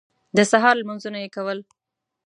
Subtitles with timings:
[0.37, 1.59] د سهار لمونځونه یې کول.